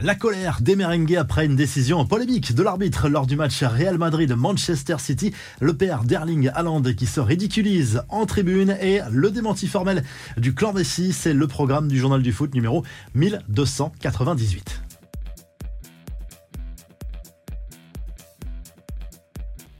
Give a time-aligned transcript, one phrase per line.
[0.00, 4.96] La colère des merengues après une décision polémique de l'arbitre lors du match Real Madrid-Manchester
[4.98, 5.32] City.
[5.58, 10.04] Le père d'Erling Haaland qui se ridiculise en tribune et le démenti formel
[10.36, 14.85] du clan Messi, c'est le programme du journal du foot numéro 1298.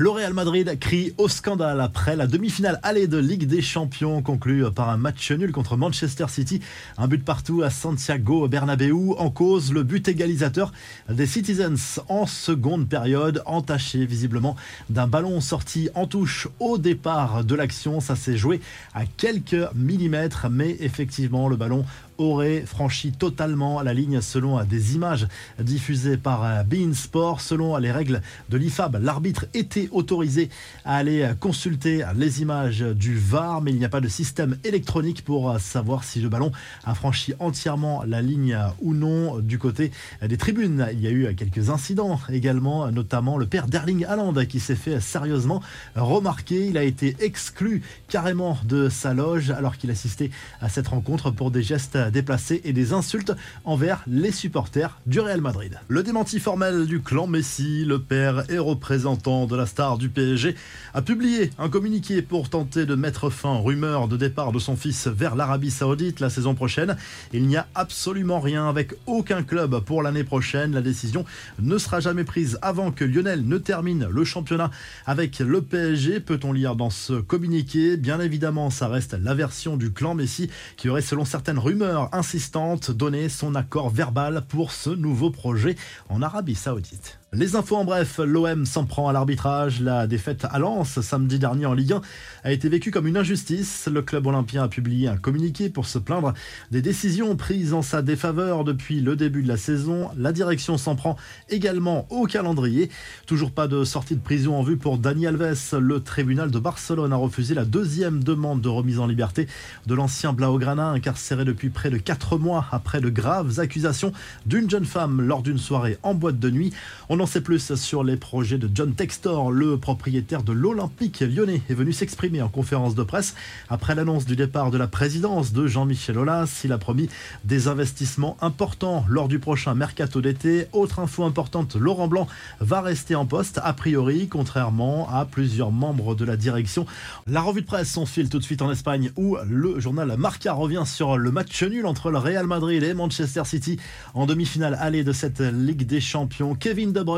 [0.00, 4.64] Le Real Madrid crie au scandale après la demi-finale allée de Ligue des Champions conclue
[4.74, 6.62] par un match nul contre Manchester City.
[6.96, 10.72] Un but partout à Santiago Bernabéu en cause le but égalisateur
[11.10, 14.56] des Citizens en seconde période entaché visiblement
[14.88, 18.00] d'un ballon sorti en touche au départ de l'action.
[18.00, 18.62] Ça s'est joué
[18.94, 21.84] à quelques millimètres mais effectivement le ballon
[22.16, 25.26] aurait franchi totalement la ligne selon des images
[25.58, 27.40] diffusées par Bein Sport.
[27.40, 28.20] Selon les règles
[28.50, 30.48] de l'IFAB, l'arbitre était autorisé
[30.84, 35.24] à aller consulter les images du VAR, mais il n'y a pas de système électronique
[35.24, 36.52] pour savoir si le ballon
[36.84, 39.90] a franchi entièrement la ligne ou non du côté
[40.22, 40.88] des tribunes.
[40.92, 45.00] Il y a eu quelques incidents également, notamment le père d'Erling Haaland qui s'est fait
[45.00, 45.62] sérieusement
[45.96, 46.66] remarquer.
[46.66, 51.50] Il a été exclu carrément de sa loge alors qu'il assistait à cette rencontre pour
[51.50, 53.32] des gestes déplacés et des insultes
[53.64, 55.78] envers les supporters du Real Madrid.
[55.88, 60.54] Le démenti formel du clan Messi, le père et représentant de la star du PSG,
[60.92, 64.76] a publié un communiqué pour tenter de mettre fin aux rumeurs de départ de son
[64.76, 66.98] fils vers l'Arabie Saoudite la saison prochaine.
[67.32, 70.74] Il n'y a absolument rien avec aucun club pour l'année prochaine.
[70.74, 71.24] La décision
[71.60, 74.70] ne sera jamais prise avant que Lionel ne termine le championnat
[75.06, 77.96] avec le PSG, peut-on lire dans ce communiqué?
[77.96, 82.90] Bien évidemment, ça reste la version du clan Messi qui aurait, selon certaines rumeurs, insistante
[82.90, 85.74] donner son accord verbal pour ce nouveau projet
[86.10, 87.19] en Arabie Saoudite.
[87.32, 89.80] Les infos en bref, l'OM s'en prend à l'arbitrage.
[89.80, 92.00] La défaite à Lens samedi dernier en Ligue 1
[92.42, 93.88] a été vécue comme une injustice.
[93.88, 96.34] Le club olympien a publié un communiqué pour se plaindre
[96.72, 100.10] des décisions prises en sa défaveur depuis le début de la saison.
[100.16, 101.16] La direction s'en prend
[101.48, 102.90] également au calendrier.
[103.26, 105.78] Toujours pas de sortie de prison en vue pour Dani Alves.
[105.78, 109.46] Le tribunal de Barcelone a refusé la deuxième demande de remise en liberté
[109.86, 114.12] de l'ancien Blaugrana incarcéré depuis près de 4 mois après de graves accusations
[114.46, 116.72] d'une jeune femme lors d'une soirée en boîte de nuit.
[117.20, 121.74] En sait plus sur les projets de John Textor, le propriétaire de l'Olympique lyonnais, est
[121.74, 123.34] venu s'exprimer en conférence de presse
[123.68, 126.62] après l'annonce du départ de la présidence de Jean-Michel Aulas.
[126.64, 127.10] Il a promis
[127.44, 130.66] des investissements importants lors du prochain mercato d'été.
[130.72, 132.26] Autre info importante, Laurent Blanc
[132.60, 136.86] va rester en poste, a priori, contrairement à plusieurs membres de la direction.
[137.26, 140.84] La revue de presse s'enfile tout de suite en Espagne où le journal Marca revient
[140.86, 143.78] sur le match nul entre le Real Madrid et Manchester City
[144.14, 146.54] en demi-finale allée de cette Ligue des Champions.
[146.54, 147.09] Kevin De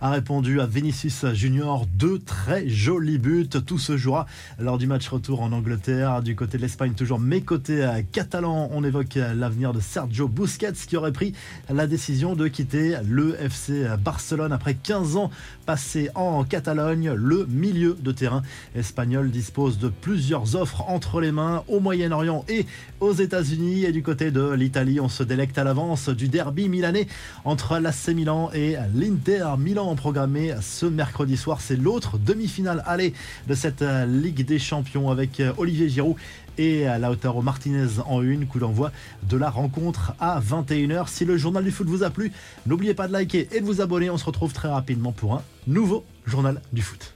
[0.00, 3.48] a répondu à Vinicius Junior deux très jolis buts.
[3.48, 4.26] Tout se jouera
[4.58, 6.22] lors du match retour en Angleterre.
[6.22, 10.96] Du côté de l'Espagne, toujours mes côtés catalans, on évoque l'avenir de Sergio Busquets qui
[10.96, 11.34] aurait pris
[11.68, 15.30] la décision de quitter le FC Barcelone après 15 ans
[15.66, 17.12] passés en Catalogne.
[17.12, 18.42] Le milieu de terrain
[18.74, 22.66] espagnol dispose de plusieurs offres entre les mains au Moyen-Orient et
[23.00, 23.84] aux États-Unis.
[23.84, 27.06] Et du côté de l'Italie, on se délecte à l'avance du derby milanais
[27.44, 31.60] entre l'AC Milan et l'Inter Milan programmé ce mercredi soir.
[31.60, 33.14] C'est l'autre demi-finale aller
[33.48, 36.16] de cette euh, Ligue des Champions avec euh, Olivier Giroud
[36.58, 38.46] et euh, Lautaro Martinez en une.
[38.46, 38.92] Coup d'envoi
[39.28, 41.08] de la rencontre à 21h.
[41.08, 42.32] Si le journal du foot vous a plu,
[42.66, 44.10] n'oubliez pas de liker et de vous abonner.
[44.10, 47.10] On se retrouve très rapidement pour un nouveau journal du foot.